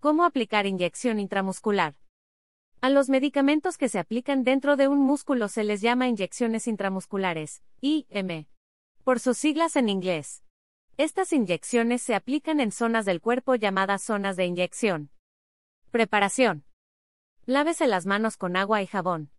¿Cómo 0.00 0.24
aplicar 0.24 0.66
inyección 0.66 1.18
intramuscular? 1.18 1.96
A 2.80 2.88
los 2.88 3.08
medicamentos 3.08 3.76
que 3.76 3.88
se 3.88 3.98
aplican 3.98 4.44
dentro 4.44 4.76
de 4.76 4.86
un 4.86 5.00
músculo 5.00 5.48
se 5.48 5.64
les 5.64 5.80
llama 5.80 6.06
inyecciones 6.06 6.68
intramusculares, 6.68 7.64
IM. 7.80 8.46
Por 9.02 9.18
sus 9.18 9.38
siglas 9.38 9.74
en 9.74 9.88
inglés. 9.88 10.44
Estas 10.98 11.32
inyecciones 11.32 12.00
se 12.00 12.14
aplican 12.14 12.60
en 12.60 12.70
zonas 12.70 13.06
del 13.06 13.20
cuerpo 13.20 13.56
llamadas 13.56 14.02
zonas 14.04 14.36
de 14.36 14.46
inyección. 14.46 15.10
Preparación. 15.90 16.64
Lávese 17.44 17.88
las 17.88 18.06
manos 18.06 18.36
con 18.36 18.56
agua 18.56 18.82
y 18.82 18.86
jabón. 18.86 19.32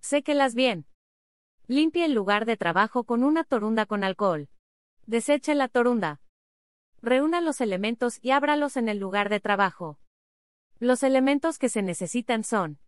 Séquelas 0.00 0.54
bien. 0.54 0.84
Limpie 1.68 2.04
el 2.04 2.12
lugar 2.12 2.44
de 2.44 2.58
trabajo 2.58 3.04
con 3.04 3.24
una 3.24 3.44
torunda 3.44 3.86
con 3.86 4.04
alcohol. 4.04 4.50
Deseche 5.06 5.54
la 5.54 5.68
torunda. 5.68 6.20
Reúna 7.00 7.40
los 7.40 7.62
elementos 7.62 8.18
y 8.20 8.32
ábralos 8.32 8.76
en 8.76 8.90
el 8.90 8.98
lugar 8.98 9.30
de 9.30 9.40
trabajo. 9.40 9.98
Los 10.82 11.04
elementos 11.04 11.60
que 11.60 11.68
se 11.68 11.80
necesitan 11.80 12.42
son 12.42 12.80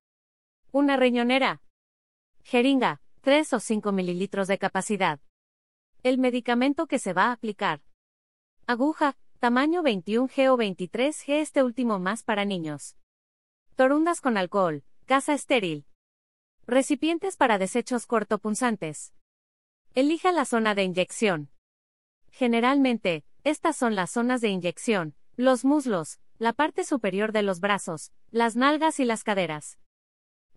una 0.72 0.96
riñonera, 0.96 1.62
jeringa, 2.42 3.00
3 3.20 3.52
o 3.52 3.60
5 3.60 3.92
mililitros 3.92 4.48
de 4.48 4.58
capacidad. 4.58 5.20
El 6.02 6.18
medicamento 6.18 6.88
que 6.88 6.98
se 6.98 7.12
va 7.12 7.26
a 7.26 7.32
aplicar. 7.32 7.82
Aguja, 8.66 9.16
tamaño 9.38 9.84
21G 9.84 10.48
o 10.48 10.56
23G, 10.56 11.34
este 11.34 11.62
último 11.62 12.00
más 12.00 12.24
para 12.24 12.44
niños. 12.44 12.96
Torundas 13.76 14.20
con 14.20 14.38
alcohol, 14.38 14.82
casa 15.06 15.32
estéril. 15.32 15.86
Recipientes 16.66 17.36
para 17.36 17.58
desechos 17.58 18.06
cortopunzantes. 18.06 19.14
Elija 19.94 20.32
la 20.32 20.46
zona 20.46 20.74
de 20.74 20.82
inyección. 20.82 21.48
Generalmente, 22.32 23.24
estas 23.44 23.76
son 23.76 23.94
las 23.94 24.10
zonas 24.10 24.40
de 24.40 24.48
inyección, 24.48 25.14
los 25.36 25.64
muslos, 25.64 26.18
la 26.38 26.52
parte 26.52 26.84
superior 26.84 27.32
de 27.32 27.42
los 27.42 27.60
brazos, 27.60 28.12
las 28.30 28.56
nalgas 28.56 28.98
y 28.98 29.04
las 29.04 29.22
caderas. 29.22 29.78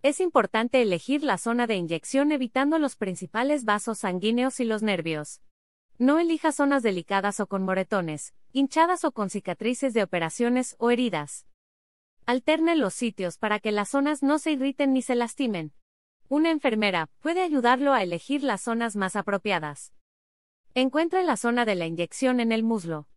Es 0.02 0.20
importante 0.20 0.82
elegir 0.82 1.22
la 1.22 1.38
zona 1.38 1.66
de 1.66 1.76
inyección 1.76 2.32
evitando 2.32 2.78
los 2.78 2.96
principales 2.96 3.64
vasos 3.64 3.98
sanguíneos 3.98 4.60
y 4.60 4.64
los 4.64 4.82
nervios. 4.82 5.40
No 5.98 6.18
elija 6.18 6.52
zonas 6.52 6.82
delicadas 6.82 7.40
o 7.40 7.46
con 7.46 7.64
moretones, 7.64 8.34
hinchadas 8.52 9.04
o 9.04 9.12
con 9.12 9.30
cicatrices 9.30 9.94
de 9.94 10.02
operaciones 10.02 10.76
o 10.78 10.90
heridas. 10.90 11.46
Alterne 12.26 12.76
los 12.76 12.94
sitios 12.94 13.38
para 13.38 13.58
que 13.58 13.72
las 13.72 13.88
zonas 13.88 14.22
no 14.22 14.38
se 14.38 14.52
irriten 14.52 14.92
ni 14.92 15.02
se 15.02 15.14
lastimen. 15.14 15.72
Una 16.28 16.50
enfermera 16.50 17.08
puede 17.20 17.42
ayudarlo 17.42 17.92
a 17.92 18.02
elegir 18.02 18.42
las 18.42 18.60
zonas 18.60 18.96
más 18.96 19.16
apropiadas. 19.16 19.92
Encuentre 20.74 21.24
la 21.24 21.36
zona 21.36 21.64
de 21.64 21.74
la 21.74 21.86
inyección 21.86 22.38
en 22.38 22.52
el 22.52 22.62
muslo. 22.62 23.08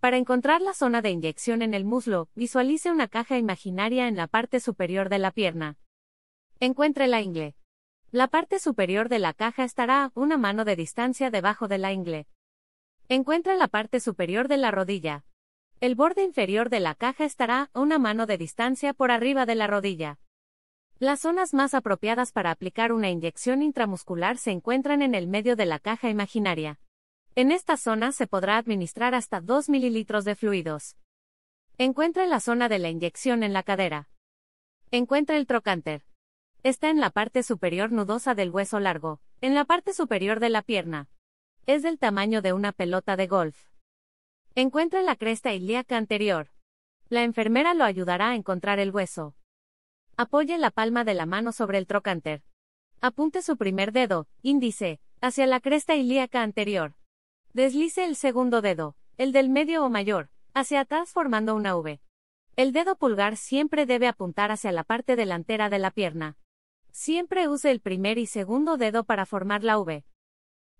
Para 0.00 0.16
encontrar 0.16 0.62
la 0.62 0.72
zona 0.72 1.02
de 1.02 1.10
inyección 1.10 1.60
en 1.60 1.74
el 1.74 1.84
muslo, 1.84 2.30
visualice 2.34 2.90
una 2.90 3.06
caja 3.06 3.36
imaginaria 3.36 4.08
en 4.08 4.16
la 4.16 4.28
parte 4.28 4.58
superior 4.58 5.10
de 5.10 5.18
la 5.18 5.30
pierna. 5.30 5.76
Encuentre 6.58 7.06
la 7.06 7.20
ingle. 7.20 7.54
La 8.10 8.26
parte 8.26 8.58
superior 8.58 9.10
de 9.10 9.18
la 9.18 9.34
caja 9.34 9.62
estará 9.62 10.04
a 10.04 10.12
una 10.14 10.38
mano 10.38 10.64
de 10.64 10.74
distancia 10.74 11.30
debajo 11.30 11.68
de 11.68 11.76
la 11.76 11.92
ingle. 11.92 12.26
Encuentre 13.08 13.58
la 13.58 13.68
parte 13.68 14.00
superior 14.00 14.48
de 14.48 14.56
la 14.56 14.70
rodilla. 14.70 15.26
El 15.80 15.96
borde 15.96 16.24
inferior 16.24 16.70
de 16.70 16.80
la 16.80 16.94
caja 16.94 17.26
estará 17.26 17.70
a 17.74 17.80
una 17.80 17.98
mano 17.98 18.24
de 18.24 18.38
distancia 18.38 18.94
por 18.94 19.10
arriba 19.10 19.44
de 19.44 19.54
la 19.54 19.66
rodilla. 19.66 20.18
Las 20.98 21.20
zonas 21.20 21.52
más 21.52 21.74
apropiadas 21.74 22.32
para 22.32 22.50
aplicar 22.50 22.92
una 22.92 23.10
inyección 23.10 23.62
intramuscular 23.62 24.38
se 24.38 24.50
encuentran 24.50 25.02
en 25.02 25.14
el 25.14 25.26
medio 25.26 25.56
de 25.56 25.66
la 25.66 25.78
caja 25.78 26.08
imaginaria. 26.08 26.80
En 27.40 27.52
esta 27.52 27.78
zona 27.78 28.12
se 28.12 28.26
podrá 28.26 28.58
administrar 28.58 29.14
hasta 29.14 29.40
2 29.40 29.70
mililitros 29.70 30.26
de 30.26 30.34
fluidos. 30.36 30.98
Encuentre 31.78 32.26
la 32.26 32.38
zona 32.38 32.68
de 32.68 32.78
la 32.78 32.90
inyección 32.90 33.42
en 33.42 33.54
la 33.54 33.62
cadera. 33.62 34.10
Encuentre 34.90 35.38
el 35.38 35.46
trocánter. 35.46 36.02
Está 36.62 36.90
en 36.90 37.00
la 37.00 37.08
parte 37.08 37.42
superior 37.42 37.92
nudosa 37.92 38.34
del 38.34 38.50
hueso 38.50 38.78
largo, 38.78 39.22
en 39.40 39.54
la 39.54 39.64
parte 39.64 39.94
superior 39.94 40.38
de 40.38 40.50
la 40.50 40.60
pierna. 40.60 41.08
Es 41.64 41.82
del 41.82 41.98
tamaño 41.98 42.42
de 42.42 42.52
una 42.52 42.72
pelota 42.72 43.16
de 43.16 43.26
golf. 43.26 43.70
Encuentre 44.54 45.02
la 45.02 45.16
cresta 45.16 45.54
ilíaca 45.54 45.96
anterior. 45.96 46.48
La 47.08 47.22
enfermera 47.22 47.72
lo 47.72 47.84
ayudará 47.84 48.32
a 48.32 48.34
encontrar 48.34 48.80
el 48.80 48.90
hueso. 48.90 49.34
Apoye 50.18 50.58
la 50.58 50.70
palma 50.70 51.04
de 51.04 51.14
la 51.14 51.24
mano 51.24 51.52
sobre 51.52 51.78
el 51.78 51.86
trocánter. 51.86 52.42
Apunte 53.00 53.40
su 53.40 53.56
primer 53.56 53.92
dedo, 53.92 54.28
índice, 54.42 55.00
hacia 55.22 55.46
la 55.46 55.60
cresta 55.60 55.94
ilíaca 55.94 56.42
anterior. 56.42 56.99
Deslice 57.52 58.04
el 58.04 58.14
segundo 58.14 58.62
dedo, 58.62 58.94
el 59.18 59.32
del 59.32 59.48
medio 59.48 59.84
o 59.84 59.90
mayor, 59.90 60.30
hacia 60.54 60.80
atrás 60.80 61.10
formando 61.10 61.56
una 61.56 61.76
V. 61.76 62.00
El 62.54 62.72
dedo 62.72 62.94
pulgar 62.94 63.36
siempre 63.36 63.86
debe 63.86 64.06
apuntar 64.06 64.52
hacia 64.52 64.70
la 64.70 64.84
parte 64.84 65.16
delantera 65.16 65.68
de 65.68 65.80
la 65.80 65.90
pierna. 65.90 66.36
Siempre 66.92 67.48
use 67.48 67.72
el 67.72 67.80
primer 67.80 68.18
y 68.18 68.26
segundo 68.26 68.76
dedo 68.76 69.02
para 69.02 69.26
formar 69.26 69.64
la 69.64 69.78
V. 69.80 70.04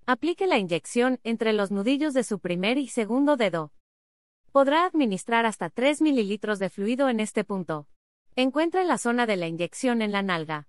Aplique 0.07 0.47
la 0.47 0.59
inyección 0.59 1.19
entre 1.25 1.53
los 1.53 1.73
nudillos 1.73 2.15
de 2.15 2.23
su 2.23 2.39
primer 2.39 2.79
y 2.79 2.87
segundo 2.87 3.37
dedo. 3.37 3.73
Podrá 4.53 4.85
administrar 4.85 5.47
hasta 5.47 5.71
3 5.71 6.03
mililitros 6.03 6.61
de 6.61 6.71
fluido 6.71 7.09
en 7.09 7.19
este 7.19 7.43
punto. 7.43 7.89
Encuentre 8.37 8.85
la 8.85 8.99
zona 8.99 9.27
de 9.27 9.37
la 9.37 9.49
inyección 9.49 10.03
en 10.03 10.13
la 10.13 10.23
nalga. 10.23 10.69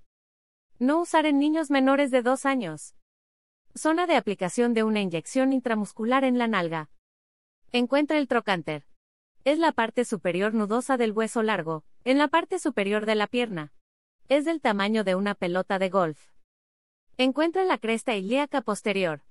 No 0.80 1.00
usar 1.00 1.28
en 1.28 1.38
niños 1.38 1.70
menores 1.70 2.10
de 2.10 2.24
2 2.24 2.46
años. 2.48 2.96
Zona 3.76 4.06
de 4.06 4.18
aplicación 4.18 4.74
de 4.74 4.84
una 4.84 5.00
inyección 5.00 5.54
intramuscular 5.54 6.26
en 6.26 6.38
la 6.38 6.48
nalga. 6.48 6.90
Encuentra 7.72 8.18
el 8.18 8.28
trocánter. 8.28 8.86
Es 9.46 9.60
la 9.60 9.72
parte 9.72 10.04
superior 10.04 10.54
nudosa 10.54 10.98
del 10.98 11.14
hueso 11.14 11.42
largo, 11.42 11.86
en 12.04 12.18
la 12.18 12.28
parte 12.28 12.60
superior 12.60 13.06
de 13.06 13.16
la 13.16 13.28
pierna. 13.28 13.72
Es 14.28 14.44
del 14.44 14.60
tamaño 14.60 15.06
de 15.06 15.16
una 15.16 15.36
pelota 15.36 15.80
de 15.80 15.90
golf. 15.90 16.32
Encuentra 17.18 17.64
la 17.64 17.78
cresta 17.78 18.14
ilíaca 18.14 18.62
posterior. 18.62 19.22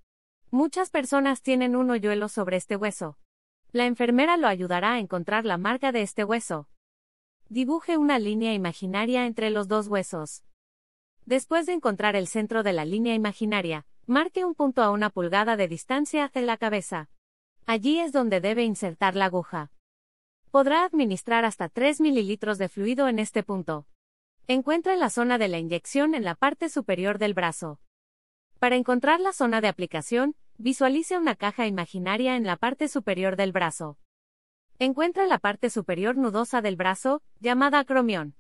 Muchas 0.50 0.90
personas 0.90 1.42
tienen 1.42 1.76
un 1.76 1.90
hoyuelo 1.90 2.28
sobre 2.28 2.56
este 2.56 2.76
hueso. 2.76 3.18
La 3.72 3.84
enfermera 3.84 4.38
lo 4.38 4.48
ayudará 4.48 4.94
a 4.94 4.98
encontrar 5.00 5.44
la 5.44 5.58
marca 5.58 5.92
de 5.92 6.00
este 6.00 6.24
hueso. 6.24 6.66
Dibuje 7.50 7.98
una 7.98 8.18
línea 8.18 8.54
imaginaria 8.54 9.26
entre 9.26 9.50
los 9.50 9.68
dos 9.68 9.88
huesos. 9.88 10.44
Después 11.26 11.66
de 11.66 11.74
encontrar 11.74 12.16
el 12.16 12.26
centro 12.26 12.62
de 12.62 12.72
la 12.72 12.84
línea 12.84 13.14
imaginaria, 13.14 13.86
Marque 14.06 14.44
un 14.44 14.54
punto 14.54 14.82
a 14.82 14.90
una 14.90 15.10
pulgada 15.10 15.56
de 15.56 15.68
distancia 15.68 16.24
hacia 16.24 16.42
la 16.42 16.56
cabeza. 16.56 17.08
Allí 17.66 18.00
es 18.00 18.12
donde 18.12 18.40
debe 18.40 18.64
insertar 18.64 19.14
la 19.14 19.26
aguja. 19.26 19.70
Podrá 20.50 20.84
administrar 20.84 21.44
hasta 21.44 21.68
3 21.68 22.00
mililitros 22.00 22.58
de 22.58 22.68
fluido 22.68 23.06
en 23.08 23.18
este 23.18 23.42
punto. 23.42 23.86
Encuentre 24.48 24.96
la 24.96 25.10
zona 25.10 25.38
de 25.38 25.46
la 25.46 25.58
inyección 25.58 26.14
en 26.14 26.24
la 26.24 26.34
parte 26.34 26.68
superior 26.68 27.18
del 27.18 27.34
brazo. 27.34 27.80
Para 28.58 28.76
encontrar 28.76 29.20
la 29.20 29.32
zona 29.32 29.60
de 29.60 29.68
aplicación, 29.68 30.34
visualice 30.58 31.16
una 31.16 31.36
caja 31.36 31.66
imaginaria 31.66 32.36
en 32.36 32.44
la 32.44 32.56
parte 32.56 32.88
superior 32.88 33.36
del 33.36 33.52
brazo. 33.52 33.96
Encuentra 34.80 35.26
la 35.26 35.38
parte 35.38 35.70
superior 35.70 36.16
nudosa 36.16 36.62
del 36.62 36.74
brazo, 36.74 37.22
llamada 37.38 37.78
acromión. 37.78 38.34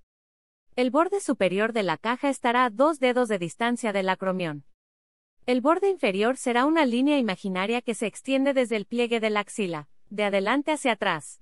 El 0.74 0.90
borde 0.90 1.20
superior 1.20 1.72
de 1.72 1.82
la 1.82 1.96
caja 1.96 2.28
estará 2.28 2.64
a 2.64 2.70
dos 2.70 2.98
dedos 2.98 3.28
de 3.28 3.38
distancia 3.38 3.92
del 3.92 4.08
acromión. 4.08 4.64
El 5.46 5.60
borde 5.60 5.88
inferior 5.88 6.36
será 6.36 6.66
una 6.66 6.84
línea 6.84 7.18
imaginaria 7.18 7.82
que 7.82 7.94
se 7.94 8.06
extiende 8.06 8.54
desde 8.54 8.76
el 8.76 8.86
pliegue 8.86 9.20
de 9.20 9.30
la 9.30 9.40
axila, 9.40 9.88
de 10.10 10.24
adelante 10.24 10.72
hacia 10.72 10.92
atrás. 10.92 11.40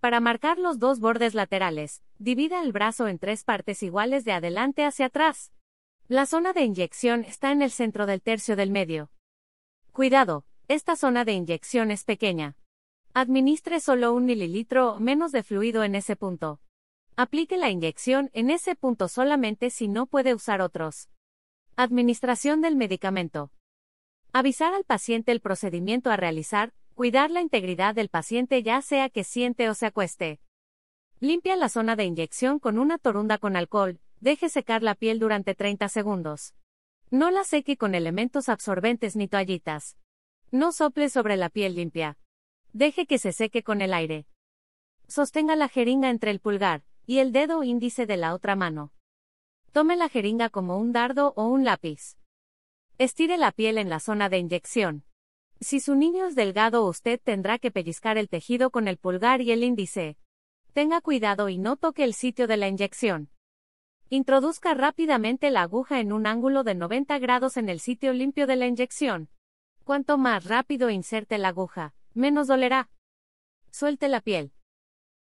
Para 0.00 0.20
marcar 0.20 0.58
los 0.58 0.78
dos 0.78 0.98
bordes 0.98 1.34
laterales, 1.34 2.02
divida 2.18 2.62
el 2.62 2.72
brazo 2.72 3.06
en 3.06 3.18
tres 3.18 3.44
partes 3.44 3.82
iguales 3.82 4.24
de 4.24 4.32
adelante 4.32 4.84
hacia 4.84 5.06
atrás. 5.06 5.52
La 6.08 6.26
zona 6.26 6.52
de 6.52 6.62
inyección 6.62 7.24
está 7.24 7.52
en 7.52 7.62
el 7.62 7.70
centro 7.70 8.06
del 8.06 8.22
tercio 8.22 8.56
del 8.56 8.70
medio. 8.70 9.10
Cuidado, 9.92 10.44
esta 10.68 10.96
zona 10.96 11.24
de 11.24 11.34
inyección 11.34 11.90
es 11.90 12.04
pequeña. 12.04 12.56
Administre 13.12 13.80
solo 13.80 14.14
un 14.14 14.24
mililitro 14.24 14.94
o 14.94 15.00
menos 15.00 15.32
de 15.32 15.42
fluido 15.42 15.84
en 15.84 15.94
ese 15.94 16.16
punto. 16.16 16.60
Aplique 17.16 17.58
la 17.58 17.70
inyección 17.70 18.30
en 18.32 18.50
ese 18.50 18.76
punto 18.76 19.08
solamente 19.08 19.70
si 19.70 19.88
no 19.88 20.06
puede 20.06 20.34
usar 20.34 20.62
otros. 20.62 21.10
Administración 21.76 22.60
del 22.60 22.76
medicamento. 22.76 23.50
Avisar 24.32 24.74
al 24.74 24.84
paciente 24.84 25.32
el 25.32 25.40
procedimiento 25.40 26.10
a 26.10 26.16
realizar, 26.16 26.74
cuidar 26.94 27.30
la 27.30 27.40
integridad 27.40 27.94
del 27.94 28.10
paciente 28.10 28.62
ya 28.62 28.82
sea 28.82 29.08
que 29.08 29.24
siente 29.24 29.70
o 29.70 29.74
se 29.74 29.86
acueste. 29.86 30.40
Limpia 31.20 31.56
la 31.56 31.68
zona 31.68 31.96
de 31.96 32.04
inyección 32.04 32.58
con 32.58 32.78
una 32.78 32.98
torunda 32.98 33.38
con 33.38 33.56
alcohol, 33.56 33.98
deje 34.20 34.48
secar 34.48 34.82
la 34.82 34.94
piel 34.94 35.18
durante 35.18 35.54
30 35.54 35.88
segundos. 35.88 36.54
No 37.10 37.30
la 37.30 37.44
seque 37.44 37.76
con 37.76 37.94
elementos 37.94 38.48
absorbentes 38.48 39.16
ni 39.16 39.26
toallitas. 39.26 39.96
No 40.50 40.72
sople 40.72 41.08
sobre 41.08 41.36
la 41.36 41.48
piel 41.48 41.74
limpia. 41.76 42.18
Deje 42.72 43.06
que 43.06 43.18
se 43.18 43.32
seque 43.32 43.62
con 43.62 43.80
el 43.80 43.94
aire. 43.94 44.26
Sostenga 45.08 45.56
la 45.56 45.68
jeringa 45.68 46.10
entre 46.10 46.30
el 46.30 46.40
pulgar 46.40 46.84
y 47.06 47.18
el 47.18 47.32
dedo 47.32 47.64
índice 47.64 48.06
de 48.06 48.16
la 48.16 48.34
otra 48.34 48.54
mano. 48.54 48.92
Tome 49.72 49.94
la 49.94 50.08
jeringa 50.08 50.50
como 50.50 50.78
un 50.78 50.90
dardo 50.90 51.32
o 51.36 51.46
un 51.46 51.64
lápiz. 51.64 52.16
Estire 52.98 53.38
la 53.38 53.52
piel 53.52 53.78
en 53.78 53.88
la 53.88 54.00
zona 54.00 54.28
de 54.28 54.38
inyección. 54.38 55.04
Si 55.60 55.78
su 55.78 55.94
niño 55.94 56.26
es 56.26 56.34
delgado, 56.34 56.84
usted 56.86 57.20
tendrá 57.22 57.56
que 57.60 57.70
pellizcar 57.70 58.18
el 58.18 58.28
tejido 58.28 58.70
con 58.70 58.88
el 58.88 58.96
pulgar 58.96 59.40
y 59.42 59.52
el 59.52 59.62
índice. 59.62 60.16
Tenga 60.72 61.00
cuidado 61.00 61.48
y 61.48 61.58
no 61.58 61.76
toque 61.76 62.02
el 62.02 62.14
sitio 62.14 62.48
de 62.48 62.56
la 62.56 62.66
inyección. 62.66 63.30
Introduzca 64.08 64.74
rápidamente 64.74 65.50
la 65.50 65.62
aguja 65.62 66.00
en 66.00 66.12
un 66.12 66.26
ángulo 66.26 66.64
de 66.64 66.74
90 66.74 67.20
grados 67.20 67.56
en 67.56 67.68
el 67.68 67.78
sitio 67.78 68.12
limpio 68.12 68.48
de 68.48 68.56
la 68.56 68.66
inyección. 68.66 69.28
Cuanto 69.84 70.18
más 70.18 70.46
rápido 70.46 70.90
inserte 70.90 71.38
la 71.38 71.48
aguja, 71.48 71.94
menos 72.12 72.48
dolerá. 72.48 72.90
Suelte 73.70 74.08
la 74.08 74.20
piel. 74.20 74.52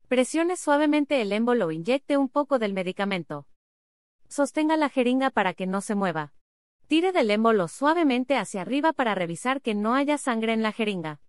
Presione 0.06 0.58
suavemente 0.58 1.22
el 1.22 1.32
émbolo 1.32 1.68
o 1.68 1.70
inyecte 1.70 2.18
un 2.18 2.28
poco 2.28 2.58
del 2.58 2.74
medicamento. 2.74 3.46
Sostenga 4.28 4.76
la 4.76 4.88
jeringa 4.88 5.30
para 5.30 5.54
que 5.54 5.66
no 5.66 5.80
se 5.80 5.94
mueva. 5.94 6.32
Tire 6.86 7.12
del 7.12 7.30
émbolo 7.30 7.68
suavemente 7.68 8.36
hacia 8.36 8.62
arriba 8.62 8.92
para 8.92 9.14
revisar 9.14 9.62
que 9.62 9.74
no 9.74 9.94
haya 9.94 10.18
sangre 10.18 10.52
en 10.52 10.62
la 10.62 10.72
jeringa. 10.72 11.20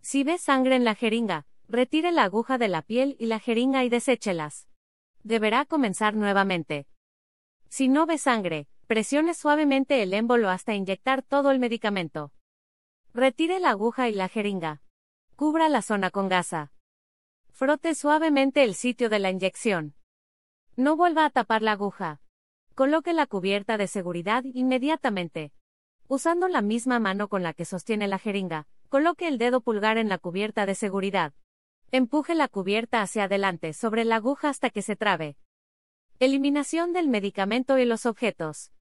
Si 0.00 0.24
ve 0.24 0.38
sangre 0.38 0.76
en 0.76 0.84
la 0.84 0.94
jeringa, 0.94 1.46
retire 1.68 2.12
la 2.12 2.24
aguja 2.24 2.58
de 2.58 2.68
la 2.68 2.82
piel 2.82 3.16
y 3.18 3.26
la 3.26 3.40
jeringa 3.40 3.84
y 3.84 3.88
deséchelas. 3.88 4.68
Deberá 5.22 5.64
comenzar 5.64 6.14
nuevamente. 6.14 6.86
Si 7.68 7.88
no 7.88 8.04
ve 8.04 8.18
sangre, 8.18 8.68
presione 8.86 9.32
suavemente 9.32 10.02
el 10.02 10.12
émbolo 10.12 10.50
hasta 10.50 10.74
inyectar 10.74 11.22
todo 11.22 11.50
el 11.50 11.58
medicamento. 11.58 12.32
Retire 13.14 13.60
la 13.60 13.70
aguja 13.70 14.08
y 14.08 14.14
la 14.14 14.28
jeringa. 14.28 14.82
Cubra 15.36 15.68
la 15.68 15.82
zona 15.82 16.10
con 16.10 16.28
gasa. 16.28 16.72
Frote 17.50 17.94
suavemente 17.94 18.62
el 18.62 18.74
sitio 18.74 19.08
de 19.08 19.18
la 19.18 19.30
inyección. 19.30 19.94
No 20.76 20.96
vuelva 20.96 21.24
a 21.24 21.30
tapar 21.30 21.62
la 21.62 21.72
aguja. 21.72 22.20
Coloque 22.74 23.12
la 23.12 23.26
cubierta 23.26 23.78
de 23.78 23.86
seguridad 23.86 24.42
inmediatamente. 24.52 25.52
Usando 26.08 26.48
la 26.48 26.62
misma 26.62 26.98
mano 26.98 27.28
con 27.28 27.44
la 27.44 27.52
que 27.52 27.64
sostiene 27.64 28.08
la 28.08 28.18
jeringa, 28.18 28.66
coloque 28.88 29.28
el 29.28 29.38
dedo 29.38 29.60
pulgar 29.60 29.98
en 29.98 30.08
la 30.08 30.18
cubierta 30.18 30.66
de 30.66 30.74
seguridad. 30.74 31.32
Empuje 31.92 32.34
la 32.34 32.48
cubierta 32.48 33.02
hacia 33.02 33.24
adelante 33.24 33.72
sobre 33.72 34.04
la 34.04 34.16
aguja 34.16 34.48
hasta 34.48 34.70
que 34.70 34.82
se 34.82 34.96
trabe. 34.96 35.36
Eliminación 36.18 36.92
del 36.92 37.08
medicamento 37.08 37.78
y 37.78 37.84
los 37.84 38.04
objetos. 38.04 38.72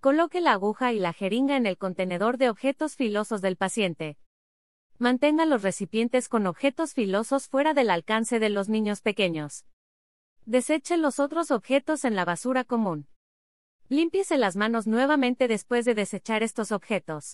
Coloque 0.00 0.42
la 0.42 0.52
aguja 0.52 0.92
y 0.92 0.98
la 0.98 1.14
jeringa 1.14 1.56
en 1.56 1.64
el 1.64 1.78
contenedor 1.78 2.36
de 2.36 2.50
objetos 2.50 2.96
filosos 2.96 3.40
del 3.40 3.56
paciente. 3.56 4.18
Mantenga 4.98 5.46
los 5.46 5.62
recipientes 5.62 6.28
con 6.28 6.46
objetos 6.46 6.92
filosos 6.92 7.48
fuera 7.48 7.72
del 7.72 7.88
alcance 7.88 8.38
de 8.38 8.50
los 8.50 8.68
niños 8.68 9.00
pequeños. 9.00 9.64
Deseche 10.46 10.98
los 10.98 11.20
otros 11.20 11.50
objetos 11.50 12.04
en 12.04 12.14
la 12.14 12.26
basura 12.26 12.64
común. 12.64 13.06
Límpiese 13.88 14.36
las 14.36 14.56
manos 14.56 14.86
nuevamente 14.86 15.48
después 15.48 15.86
de 15.86 15.94
desechar 15.94 16.42
estos 16.42 16.70
objetos. 16.70 17.32